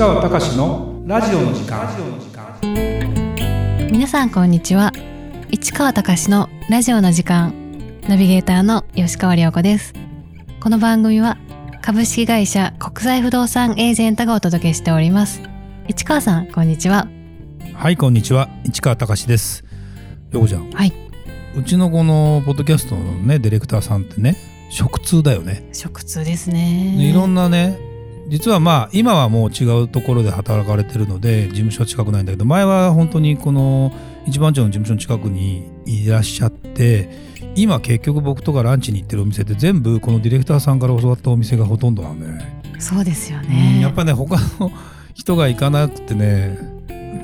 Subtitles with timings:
[0.00, 1.86] 川隆のラジオの時間。
[3.92, 4.94] 皆さんこんにちは。
[5.50, 7.52] 市川隆のラジオの時間。
[8.08, 9.92] ナビゲーターの吉川良子です。
[10.58, 11.36] この番組は
[11.82, 15.42] 株式会社国際不動産エージェントがお届けしております。
[15.86, 17.06] 市川さんこんにちは。
[17.74, 18.48] はいこんにちは。
[18.64, 19.64] 市川隆です。
[20.30, 20.70] よこちゃん。
[20.70, 20.94] はい。
[21.54, 24.38] うちのこのポッドキャストのねディレクターさんってね
[24.70, 25.68] 食通だよね。
[25.74, 26.94] 食通ですね。
[26.96, 27.89] でいろんなね
[28.28, 33.92] 実はまあ今はもう違うところで働かれてるので事務所は近くないんだけど前は本当にこの
[34.26, 37.08] 一番町の事務所の近くにいらっしゃって
[37.56, 44.70] 今結局僕とかランチに行ってるお店って全部このディレクターさんから教わったお店がほとんどなんでね、そうですようんねやっぱね他の
[45.14, 46.58] 人が行かなくてね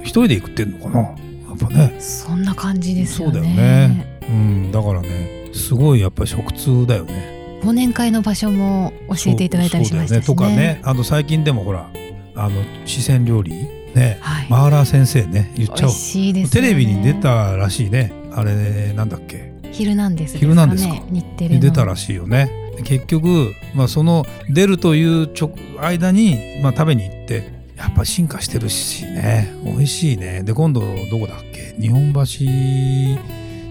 [0.03, 1.01] 一人で行くってんのかな。
[1.01, 1.09] や
[1.55, 1.97] っぱね。
[1.99, 3.35] そんな感じですよね。
[3.35, 4.19] そうだよね。
[4.29, 7.36] うんだからねすごいやっぱり食通だよね
[7.67, 10.21] 忘年会の場所も教えていただいたりしましたしね。
[10.21, 10.27] ね。
[10.27, 10.81] とかね。
[10.85, 11.91] あと最近でもほら
[12.37, 13.53] あの四川料理。
[13.95, 14.19] ね。
[14.21, 15.93] はい、マーラー先生ね言っちゃおう。
[15.93, 18.13] 美味しいですテレビに出たらしいね。
[18.33, 19.53] あれなんだっけ。
[19.73, 20.67] ヒルナンデスですか。
[20.67, 21.55] ね日テレの。
[21.57, 22.51] に出たらしいよね。
[22.77, 29.53] で結局、まあ、その出るというちょ間に、まあ、食べに行ってやっぱ進化してるしね。
[29.65, 30.43] 美味しいね。
[30.45, 30.81] で今度
[31.11, 31.75] どこだっけ？
[31.81, 32.21] 日本橋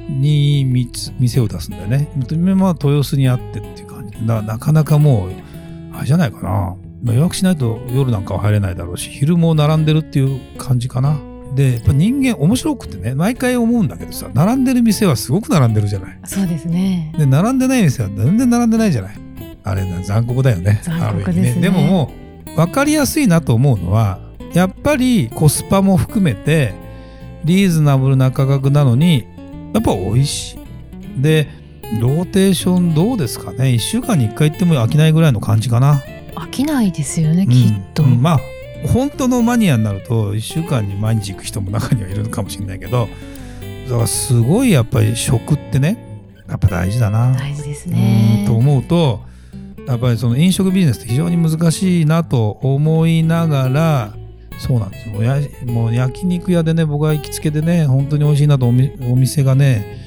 [0.09, 2.09] にみつ店を出すんだよね。
[2.55, 4.17] まあ豊洲にあってっていう感じ。
[4.25, 5.31] ななかなかもう
[5.93, 11.19] あれじゃないかな、まあ、予約しないと夜なんかは入れないだろうし昼も並んでるっていう感じかな。
[11.55, 16.19] でやっぱ人間面白くてね毎回思うんだけどさ並んでる店はすごく並んでるじゃない。
[16.25, 17.13] そうですね。
[17.17, 19.15] で並んでない店は全然並んでないじゃない。
[19.63, 20.81] あれな残酷だよね。
[20.83, 21.61] 残酷ですね。
[21.61, 22.11] でもも
[22.47, 24.19] う分かりやすいなと思うのは
[24.53, 26.73] やっぱりコスパも含めて
[27.43, 29.27] リーズナブルな価格なのに
[29.75, 31.21] やっぱ美味しい。
[31.21, 31.47] で
[32.01, 36.01] ローテーションどうですかね？1週間に1回行っても飽きないぐらいの感じかな。
[36.35, 38.13] 飽きないですよね、きっと、うん。
[38.13, 38.39] うんまあ
[38.87, 43.09] 本当のマニアになると1週間に毎日行く人も中にはいるのかもしれないけど
[43.89, 47.33] だからすごいやっぱり食ってねやっぱ大事だな。
[47.33, 48.39] 大事ですね。
[48.41, 49.21] うんと思うと
[49.87, 54.13] やっぱりその飲食ビジネスって非常に難しいなと思いながら
[54.59, 55.23] そうなんですよ。
[55.23, 60.03] やもう焼肉屋でね僕が行きつけでね本当に美味しいなとおみお店がね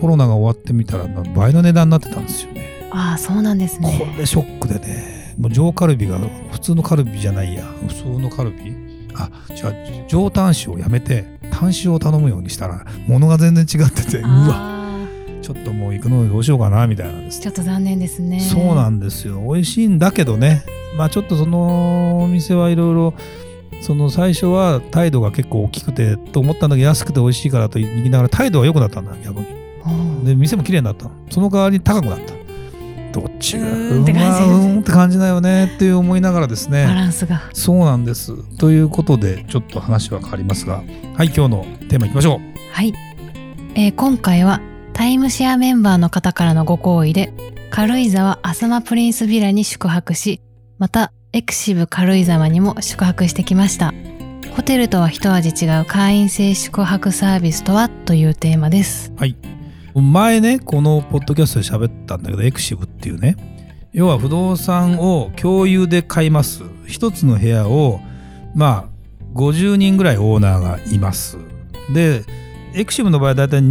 [0.00, 2.88] コロナが終わってみたら倍の値段になってたんですよね。
[2.90, 5.34] ああそうなんですこねれショックでね。
[5.38, 6.18] もう上カルビが
[6.50, 7.64] 普通のカルビじゃないや。
[7.86, 8.74] 普通のカルビ？
[9.14, 9.72] あじゃあ
[10.08, 14.75] 上タン塩をやめてタン塩を頼むようにしたら物が全然違っててうわあ
[15.46, 17.38] ちょっともう行くのどうしようかなみたいなんです。
[17.38, 18.40] ーちょっと残念ですね。
[18.40, 19.40] そうなんですよ。
[19.42, 20.64] 美味しいんだけどね。
[20.96, 23.14] まあちょっとそのお店はいろいろ
[23.80, 29.46] その最初は態度が結構大きくてと思ったんだけど安くて美味しいからと言いながら態度は良くなったんだ逆に。
[30.24, 31.12] で店も綺麗になったの。
[31.30, 32.34] その代わり高くなった
[33.12, 37.40] どっちがうーんって感じまあうーんって感じだよねっていう思いながらですバねランスが。
[37.52, 38.34] そうなんです。
[38.56, 40.82] ということでちょっと話は変わりますが。
[41.14, 42.72] はい今日のテーマいきましょう。
[42.72, 42.92] はい、
[43.76, 44.60] えー今回は
[44.96, 47.30] タイムシェアメンバーの方からのご好意で
[47.68, 50.40] 軽井沢アサマプリンスビラに宿泊し
[50.78, 53.92] またエクシブ軽井沢にも宿泊してきました
[54.56, 59.36] ホテルとは一味違う会員制宿泊サービスとはというテーマですはい。
[59.94, 63.36] 前ね、このポッドキャストで喋ったんだけど、エクシブっていうね、
[63.92, 66.62] 要は不動産を共有で買います。
[66.86, 68.00] 一つの部屋を、
[68.54, 71.38] まあ、50人ぐらいオーナーがいます。
[71.92, 72.24] で、
[72.74, 73.62] エクシブの場合だいたい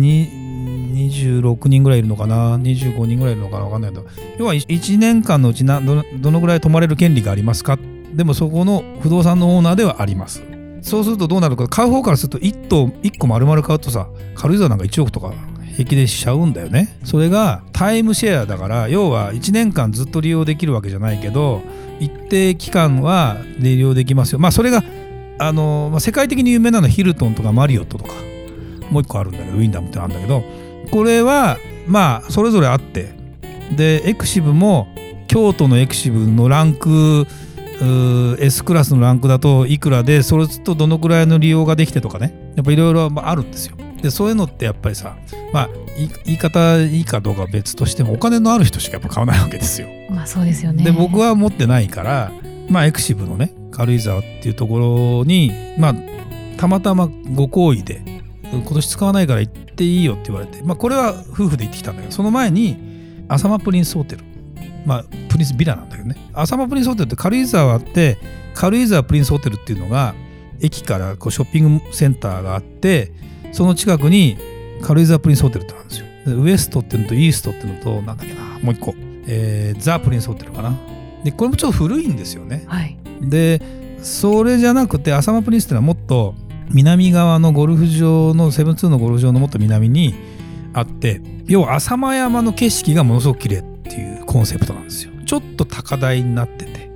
[0.95, 4.05] 26人ぐらいいるのかな、25人ぐらいいるのかな、わかんないけど、
[4.37, 7.77] 要は1年間のうちなどのどのぐらい泊まれる権利がありますか？
[8.13, 10.41] でもそこの不動産のオーナーではあります。
[10.81, 11.67] そうするとどうなるか？
[11.67, 15.33] 買う方からすると1棟1個丸々買うとさ軽井沢なんか1億とか
[15.73, 16.97] 平気でしちゃうんだよね。
[17.03, 21.61] それがタイムシェアだから要は1年間ずっと利用できるわけじゃないけど
[21.99, 24.39] 一定期間は利用できますよ。
[24.39, 24.83] まあそれが
[25.39, 28.13] あの、まあ、世界的に有名なのはヒルトンとかマリオットとか。
[28.91, 30.43] もう一個あるんだけどウィンダムってあるんだけど
[30.85, 31.57] これは
[31.87, 33.13] まあそれぞれあって
[33.75, 34.87] でエクシブも
[35.27, 37.27] 京都のエクシブのランク
[38.39, 42.53] S クラスのランクだといくらでそれとどのくらいの利用ができてとかね。
[42.55, 43.75] やっぱいろいろあるんですよ。
[44.01, 45.17] でそういうのってやっぱりさ
[45.51, 49.87] まあ言い言い方いいかどうかは別としてもお金のある人しかやっぱ買わないわけですよ。
[50.09, 50.83] まあそうですよね。
[50.83, 52.31] で僕は持ってないから
[52.69, 54.77] まあエクシブのね軽井沢っていうとこ
[55.19, 55.95] ろにまあ
[56.57, 58.14] たまたまご好意で
[58.61, 62.77] 今年使わないから行っていいよって言われてまあこれは夫婦で行ってきたんだけどその前に
[63.27, 64.23] アサマプリンスホテル。
[64.85, 66.15] まあプリンスビラなんだけどね。
[66.33, 68.17] アサマプリンスホテルって軽井沢って
[68.53, 70.13] 軽井沢プリンスホテルっていうのが
[70.61, 73.11] 駅からこうショッピングセンターがあって
[73.51, 74.37] その近くに
[74.81, 76.05] 軽井沢プリンスホテルってあるんですよ。
[76.25, 78.93] でウエストっていうのとイーストっていうのとなんだっけなもう一個、
[79.27, 80.77] えーザ・プリンスホテルかな。
[81.23, 82.63] でこれもちょっと古いんですよね。
[82.67, 82.97] はい。
[83.21, 83.61] で
[84.03, 86.35] それじゃなくて浅間プリンスっていうのはもっと
[86.71, 90.15] 南側のゴルフ場のセブンツーのゴルフ場のもっと南に
[90.73, 95.11] あって要は浅間山の景色がものすごく綺麗っていうコンセプトなんですよ。
[95.25, 96.89] ちょっと高台になってて。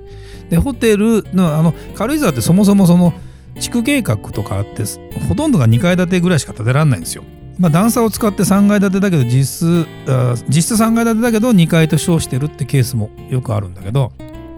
[0.50, 3.14] でホテルのあの軽井沢ってそもそもその
[3.60, 4.82] 地区計画とかあって
[5.28, 7.22] ほとんどが2階建てぐらいしか建てられないんですよ。
[7.58, 9.86] まあ、段差を使って3階建てだけど実質
[10.48, 14.12] 実質3階建てだけど2階と称してるってケースもよくあるんだけど。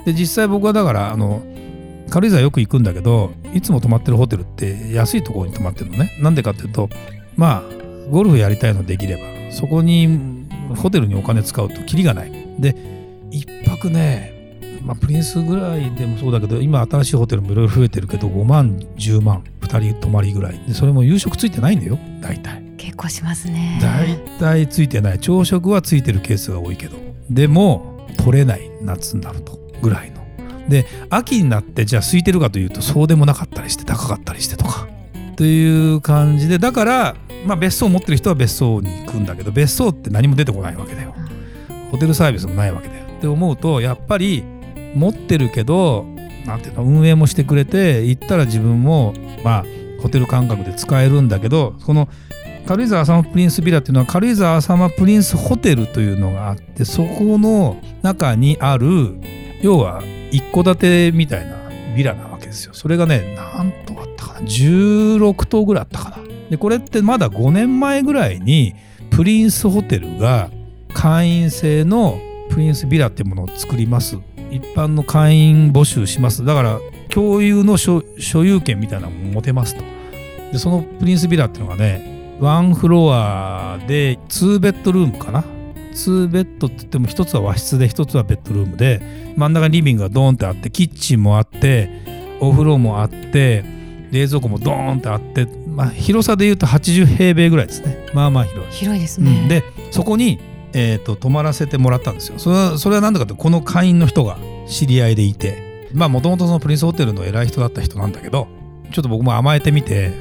[0.05, 1.43] で実際僕はだからあの
[2.11, 6.17] 軽井沢よく行くんだけどいつも泊まってるホテルって安いところに泊まってるのね。
[6.21, 6.89] なんでかっていうと
[7.37, 7.63] まあ
[8.11, 9.23] ゴルフやりたいのできれば
[9.53, 10.47] そこに
[10.77, 12.33] ホテルにお金使うとキリがない。
[12.59, 12.75] で
[13.31, 14.33] 1泊ね
[14.83, 20.59] まあプリンスぐらいでもそうだけど今新しいホテルもいろいろ増えてるけど5万10万2人泊まりぐらい。
[20.67, 22.63] でそれも夕食ついてないんだよ大体。
[22.77, 23.79] 結構しますね。
[23.81, 25.19] 大体ついてない。
[25.19, 26.97] 朝食はついてるケースが多いけど。
[27.31, 30.22] でも取れない夏になるとぐらいの
[30.69, 34.89] で秋になってじゃあ空いてるかというとそうでもなかったりして高かったりしてとか
[35.37, 37.17] という感じでだから
[37.47, 41.15] まあ別荘を持ってる人は別荘に行くんだけど別荘って何も出てこないわけだよ。
[41.91, 43.05] ホテルサービスもないわけだよ。
[43.05, 44.45] って思うとやっぱり
[44.95, 46.07] 持ってるけど
[46.47, 49.15] なんていうの運営もしてくれて行ったら自分も
[49.45, 49.65] まあ
[50.01, 52.09] ホテル感覚で使えるんだけどこの
[52.67, 59.17] 軽井沢浅間プリンスビラっていうのは軽井沢浅間プリンスホテルというのがあってそこの中にある
[59.63, 60.03] 要は
[60.33, 62.75] 一戸建てみたいなビラなわけですよ。
[62.75, 64.41] それがね何棟あったかな。
[64.41, 66.19] 16棟ぐらいあったかな。
[66.51, 68.75] でこれってまだ5年前ぐらいに
[69.11, 70.51] プリンスホテルが
[70.95, 72.19] 会員制の
[72.51, 74.19] プリンスビラっていうものを作ります。
[74.51, 76.45] 一般の会員募集します。
[76.45, 79.85] だから共有の所有権みたいなのも持てますと。
[80.51, 85.45] でそのプリンスビラっていうのがねワンフロアで2ベッドルームかな。
[85.93, 91.91] 2ベッドって言っても1つは和室で1つはベッドルームで真ん中にリビングがドーンってあってキッチンもあって
[92.41, 93.65] お風呂もあって
[94.11, 98.07] 冷蔵庫もドーンってあって、まあ、広さで言うと80平米ぐらいですね。
[98.13, 98.73] まあまあ広い。
[98.73, 100.39] 広いですね、うん、でそこに、
[100.75, 102.39] えーと、泊まらせてもらったんですよ。
[102.39, 105.73] それはそれは何だかってこの会員の人が知り合いでいて。
[105.95, 108.49] まあもともとそのプリンスホテルの偉い人だった人なんだけど
[108.93, 110.13] ちょっと僕も甘えてみて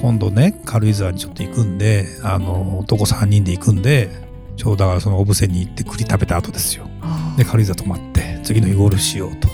[0.00, 4.25] 今度ね軽井沢にちょっと行くんであの男3人で行くんで
[4.56, 6.88] ちょうどだからその小布施に行って栗食べた後ですよ。
[7.36, 9.48] で軽井沢泊まって次の日ゴルフしようと。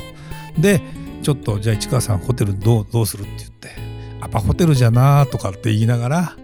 [0.59, 0.81] で
[1.23, 3.71] ちょっとじゃあ市川さんホテルどうどうするって言って
[4.21, 6.37] アパホテルじゃなとかって言いながら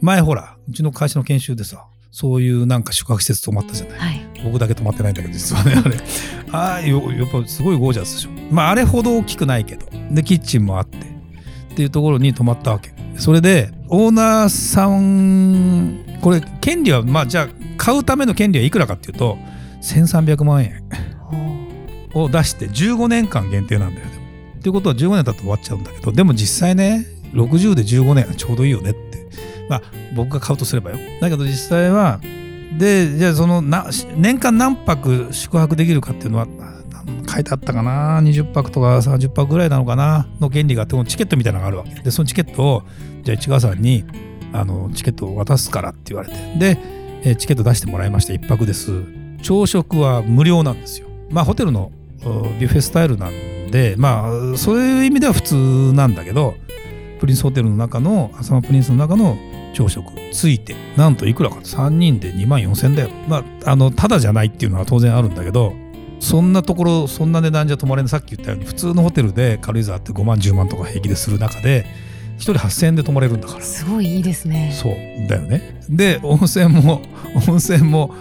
[0.00, 5.96] 前ほらうちの会社の研修でさそういうなんか宿泊施設泊まったじゃない、はい、僕だけ泊まってないんだけど実はねあれ。
[6.52, 8.30] ああやっぱすごいゴージャスでしょ。
[8.52, 9.86] まああれほど大きくないけど。
[10.10, 10.98] でキッチンもあって。
[10.98, 12.94] っていうところに泊まったわけ。
[13.16, 19.38] それでオーナーさんこれ権利はまあじゃあ買うための権利はいくらかっていうと
[19.82, 20.82] 1300万円
[22.14, 24.06] を出して15年間限定なんだよ。
[24.06, 29.24] っていうことは15年経って終わっちゃうんだけどでも実際ね60で15年はちょうどいいよねって。
[29.68, 29.82] まあ
[30.14, 30.98] 僕が買うとすればよ。
[31.20, 32.20] だけど実際は
[32.78, 33.86] でじゃあそのな
[34.16, 36.46] 年間何泊宿泊できるかっていうのは
[37.28, 40.26] 書いてあったかな？20泊とか30泊ぐらいなのかな？
[40.40, 41.94] の権利があってチケットみたいなのがあるわけ。
[42.02, 42.82] でそのチケットを
[43.22, 44.04] じゃあ市川さんに
[44.52, 46.34] あのチケットを渡すからって言われて。
[46.58, 46.78] で、
[47.38, 49.02] チケット出してもらいました1泊です。
[49.42, 51.08] 朝食は無料なんですよ。
[51.30, 51.90] まあホテルの
[52.20, 56.54] ビュッフェスタイルなんでまあそういう意味では普通なんだけど
[57.20, 59.38] プリンスホテルの中の浅間プリンスの中の
[59.72, 63.08] 朝食ついてなんといくらか3人で2万4000円だよ。
[63.26, 65.74] まああのただじゃないっていうのは当然あるんだけど
[66.20, 68.08] そんなところそんな値段じゃ泊まれない。
[68.10, 71.86] さっき言ったように普通のホテルで軽井沢って5万10万とか平気でする中で
[72.38, 73.60] 1人8000円で泊まれるんだから。
[73.60, 74.72] すごいいいですね。
[74.74, 74.94] そう
[75.28, 75.80] だよね。
[75.88, 77.02] で温泉も
[77.48, 78.14] 温泉も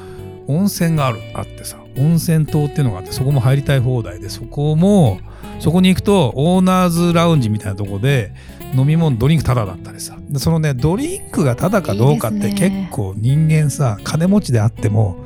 [0.48, 1.77] 温泉があるあってさ。
[1.96, 5.20] 温泉棟っていうのがあってそこも入りたい放題でそこも
[5.60, 8.34] そこに行くとオーナーズラウンジみたいなとこで
[8.75, 10.17] 飲み物ドリンクタダだったりさ。
[10.38, 15.17] そのねドリンクがタダかどうかって結構人間さ金持ちであっても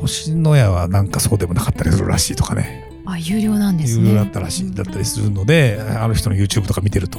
[0.00, 2.84] 星のやはなんかそうでもなかったりするらしいとかね。
[3.06, 4.10] あ有料なんですね。
[4.10, 7.18] 有料だったらしいだったりするのである人の YouTube とか見てると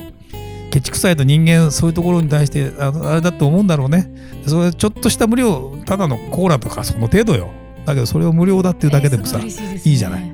[0.97, 4.11] ケチくさいと人間そういうところに対してああれだと思うんだろうね。
[4.47, 7.49] それちょっとした無料ただのコーラとかその程度よ。
[7.85, 10.33] だけどそれを無料だっていうだけでもさ、えーいいね、いいじゃない。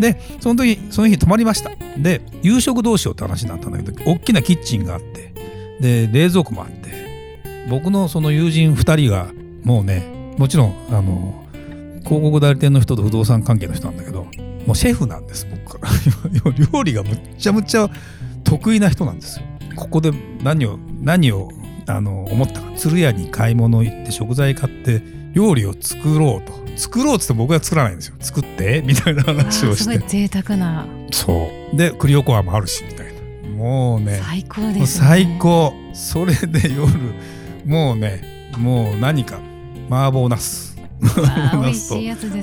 [0.00, 1.72] でその時その日泊まりました。
[1.98, 5.32] で夕食どうしようって話になったんだけど大きなキッチンがあって
[5.80, 9.28] で冷蔵庫もあって僕のその友人2人が
[9.62, 11.44] もうねもちろんあの
[12.04, 14.26] 広告代理店の人と不動産関係の人なんだけど
[14.66, 15.80] もうシェフなんです僕
[16.72, 17.88] 料理がむっちゃむっちゃ
[18.44, 20.12] 得意な人なんですよここで
[20.42, 21.50] 何を何を
[21.86, 22.72] あの思ったか。
[22.76, 25.02] 鶴屋に買い物行って食材買って
[25.34, 26.64] 料理を作ろうと。
[26.76, 28.16] 作ろうっつって僕は作らないんですよ。
[28.20, 29.84] 作ってみたいな話をして。
[29.84, 30.86] すごい贅沢な。
[31.10, 31.76] そう。
[31.76, 33.06] で栗おこわもあるしみたい
[33.42, 33.48] な。
[33.50, 34.20] もうね。
[34.22, 34.86] 最高です、ね。
[34.86, 35.72] 最高。
[35.92, 36.92] それで夜
[37.64, 39.38] もうねもう何か
[39.88, 41.56] 麻婆ナスわあ。
[41.62, 41.96] 美ナスと。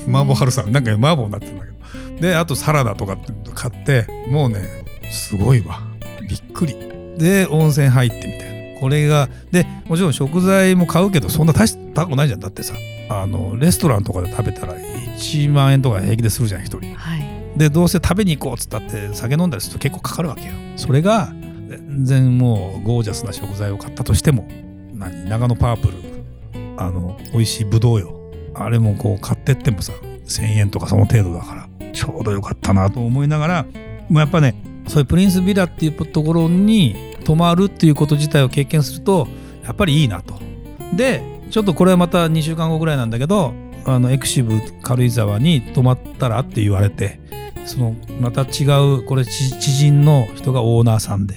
[0.10, 0.72] 麻婆春雨。
[0.72, 2.22] なんか麻婆になってるんだけど。
[2.22, 4.62] であとサラダとかって買ってもうね
[5.10, 5.82] すごいわ。
[6.28, 8.80] びっくりで温泉入ってみたいな。
[8.80, 12.40] これがでもちろん食材も買うけどそんな大した高くないじゃん。
[12.40, 12.74] だってさ
[13.10, 16.96] あのレストランとかで食べたら1万円とか平気でするじゃん一人。
[16.96, 17.22] はい。
[17.56, 20.54] でどうせ食べに行こうっつったって酒飲んだりすると結構かかるわけよ。
[20.78, 21.32] それが
[21.70, 24.48] 全然もうゴージャスな食材を買ったとしても
[24.94, 25.94] 何長野パープル
[26.78, 28.18] あの美味しいブドウよ。
[28.56, 29.94] あれもこう買ってってもさ
[30.26, 33.66] 1,000円とかその程度だからちょうどよかったなと思いながら
[34.10, 34.56] もうやっぱね
[34.92, 39.26] そういうプリンスビラっていうところに泊まるっていうこと自体を経験すると
[39.64, 40.38] やっぱりいいなと。
[40.94, 43.54] でちょっとこれはまた2週間後ぐらいなんだけど
[43.86, 47.22] あのエクシブ軽井沢に泊まったらって言われて
[47.66, 48.66] そのまた違
[48.98, 51.36] うこれ知人の人がオーナーさんで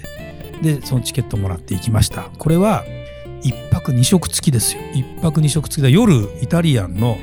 [0.60, 2.30] でそのチケットもらって行きました。
[2.36, 2.84] これは
[3.42, 4.82] 1泊2食付きですよ。
[4.94, 7.18] 1泊2食付きで夜イタリアンの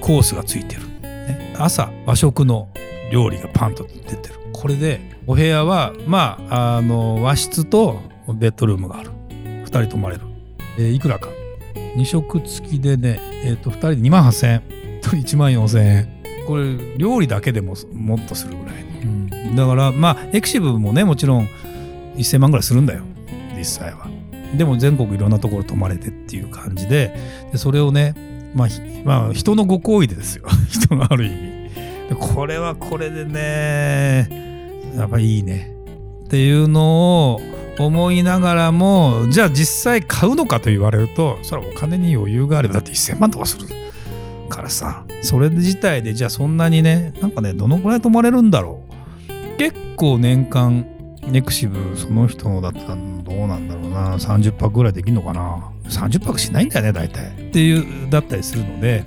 [0.00, 2.68] コースがついてる、ね朝和食の
[3.10, 4.39] 料理がパンと出てる。
[4.60, 8.00] これでお部屋はまああの和室と
[8.34, 9.10] ベッドルームがある。
[9.40, 10.22] 2人泊まれる、
[10.78, 11.28] えーいくらか。
[11.96, 14.62] 2食付きでね、えー、と2人で2万8000円。
[15.00, 16.08] 1人1万4000円。
[16.46, 19.56] これ料理だけでももっとするぐらい、うん。
[19.56, 21.48] だからまあエクシブもねもちろん
[22.16, 23.04] 1000万ぐらいするんだよ。
[23.56, 24.08] 実際は。
[24.56, 27.16] でも全国いろんなところ泊まれてっていう感じで。
[27.52, 28.14] でそれをね
[28.54, 30.44] まあ、ひまあ、人のご好意でですよ。
[30.68, 31.60] 人のある意味。
[32.10, 34.39] でこれはこれでね
[34.94, 35.74] やっぱいいね。
[36.24, 37.40] っていうのを
[37.78, 43.66] 思いながらもじゃあ実際買うのかと言われるとそれはお金に余裕があればだって1000万とかする
[44.48, 45.04] からさ。
[45.22, 49.58] それ自体でじゃあそんなにねなんかねどのくらい泊まれるんだろう。
[49.58, 50.86] 結構年間
[51.26, 54.16] ネクシブその人のだったらどうなんだろうな。
[54.16, 55.70] 30泊ぐらいできるのかな。
[55.84, 57.48] 30泊しないんだよね大体。
[57.48, 59.04] っていうだったりするので。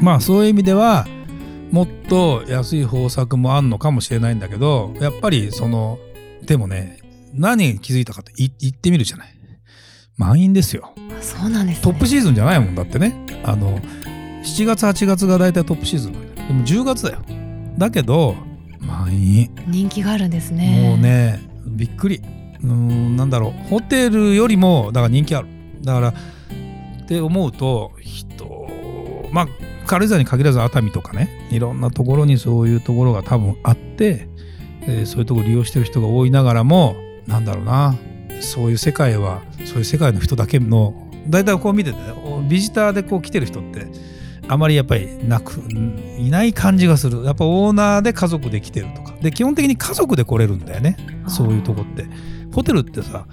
[0.00, 1.06] まあそういう意味では
[1.70, 5.98] もっと安い方策もあんのかもしれないんだけどやっぱりその
[6.46, 6.98] でもね
[7.34, 9.34] 何に気づいたかってい言ってみるじゃない。
[10.16, 10.92] 満員ですよ。
[11.20, 11.82] そうなんです、ね。
[11.82, 13.26] トップシーズンじゃないもんだってね。
[13.42, 13.78] あの
[14.44, 16.12] 7月8月が大体トップシーズン。
[16.12, 17.22] でも10月だよ。
[17.76, 18.36] だけど
[18.80, 19.50] 満員。
[19.66, 20.88] 人気があるんですね。
[20.90, 20.98] もう。
[20.98, 22.22] ねびっくり。
[22.62, 23.68] うーんなんだろう。
[23.68, 25.48] ホテルよりもだから人気ある。
[25.82, 28.68] だからって思うと人
[29.32, 29.48] まあ
[29.84, 34.28] 軽井沢に限らず熱海とかねいろんなところにそういうところが多分あって、
[34.82, 37.94] えーそういうところ利用してる人が多いながらもなんだろうな
[38.40, 42.12] そういう世界はそういう世界の人だけの大体こう見ててね
[42.48, 43.86] ビジターでこう来てる人って
[44.48, 47.24] あまりやっぱりなくんいない感じがする。
[47.24, 49.14] やっぱオーナーで家族で来てるとか。
[49.20, 50.96] で基本的に家族で来れるんだよね。
[51.28, 52.06] そういうとこって。
[52.52, 53.26] ホテルってさ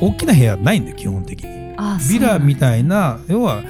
[0.00, 1.74] 大きな部屋ないんだよ基本的に。
[1.76, 3.62] あビラみいたいな要は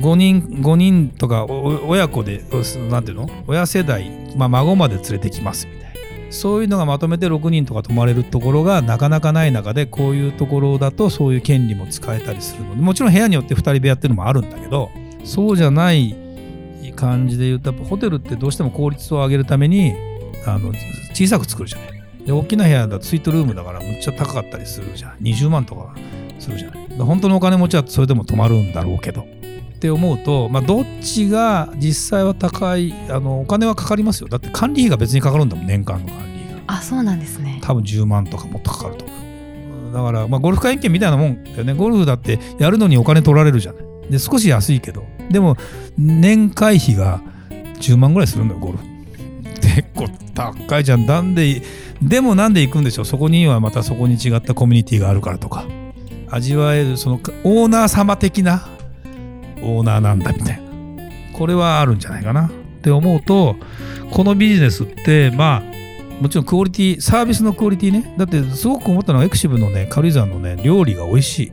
[0.00, 2.56] 5人5人とか親子でお
[2.90, 3.30] なんていうの？
[3.46, 5.84] 親世代、まあ、孫まで連れてきますみたいな。
[6.30, 14.90] そういうのがまとめて6人とか泊まれるところがなかなかない中でこういうところだとそういう権利も使えたりするのでもちろん部屋によって2人部屋っていうのもあるんだけど
[15.22, 16.16] そうじゃない
[16.96, 19.94] 感じで言うとやっぱホテルってどうしても効率を上げるために
[20.46, 20.72] あの
[21.12, 22.04] 小さく作るじゃない。
[22.24, 25.18] で大きな部屋だとスイートルームだからむっちゃ高かったりするじゃん。
[25.18, 25.94] 20万とか
[26.38, 26.88] するじゃない。
[26.98, 29.26] 本当のお金持ちはそれでも泊まるんだろうけど。
[29.84, 34.28] って思うと、まあ、どっちが実際は高いあのお金はかかりますよ。
[34.28, 36.62] だって管理費が別にかかるんだもん年間の管理費が。
[36.68, 37.58] あ、そうなんですね。
[37.60, 39.14] 多分10万とかもっとかかると思
[39.90, 41.74] うだから、まあ、ゴルフ会員権みたいなもんだよね。
[41.74, 43.84] ゴルフだってやるのにお金取られるじゃない。
[44.10, 45.04] で少し安いけど。
[45.30, 45.58] でも
[45.98, 47.20] 年会費が
[47.80, 48.84] 10万ぐらいするんだよゴルフ。
[49.60, 51.04] 結構高いじゃん。
[51.04, 51.60] なんで
[52.00, 53.04] でもなんで行くんでしょう。
[53.04, 55.66] そこにはまたそこに違ったコミュニティがあるからとか。
[56.30, 58.66] 味わえるそのオーナー様的な
[59.64, 60.64] オーナーなんだみたいな。
[61.32, 62.46] これはあるんじゃないかな。
[62.46, 62.50] っ
[62.82, 63.56] て思うと
[64.10, 65.74] このビジネスってまあ
[66.20, 68.14] もちろんクオリティサービスのクオリティね。
[68.18, 71.52] だってすごく思ったのはエクシブのね軽井沢のね料理が美味しい。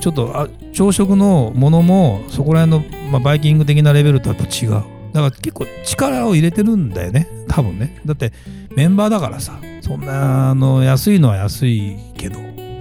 [0.00, 4.70] ちょっとあ朝食のものもそこら辺の、まあ、バイキング的なレベルとはやっぱ違う。
[4.70, 7.28] だから結構力を入れてるんだよね。
[7.48, 8.00] 多分ね。
[8.04, 8.32] だって
[8.74, 12.40] メンバーだからさそんなあの安いのは安いけど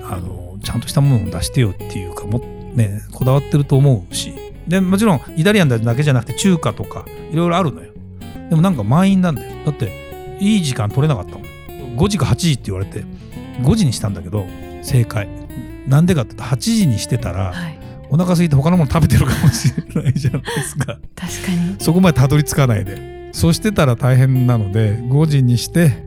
[0.09, 2.39] あのちゃんとしたものを出してよっていうかも
[2.73, 4.33] ねこだわってると思うし。
[4.67, 7.91] でもちろんイタリアンだけじゃなくて中華とかいろいろあるのよ。
[8.49, 9.53] でもなんか満員なんだよ。
[9.65, 11.97] だっていい時間取れなかったもん。
[11.97, 13.03] 5時か8時って言われて
[13.61, 14.45] 5時にしたんだけど
[14.83, 15.27] 正解。
[15.87, 17.79] なんでかって言うと8時にしてたらはい。
[18.09, 20.85] お腹空いて他のもの食べてるかもしれないじゃないですか。
[20.85, 21.75] 確かに。
[21.79, 23.31] そこまでたどり着かないで。
[23.33, 26.05] そうしてたら大変なので5時にして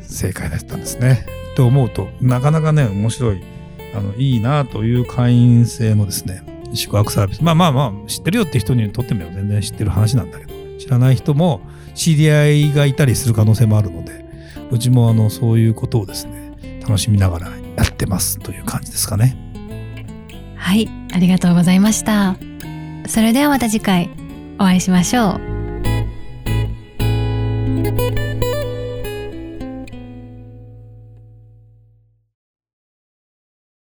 [0.00, 1.26] 正解だったんですね。
[1.52, 3.42] って思うとなかなかね面白い
[3.94, 6.42] あのいいなという会員制のですね
[6.76, 7.42] 宿泊サービス。
[7.42, 11.60] まあまあまあ知ってるよって人にとっても全然知ってる話なんだけど知らない人も
[11.94, 14.24] 知り合いがいたりする可能性もあるので
[14.70, 19.36] うちもあのそういうことをですね楽しみながらやってますという感じですかね。
[20.56, 22.36] はいありがとうございました。
[23.06, 24.10] それではまた次回
[24.58, 25.55] お会いしましょう。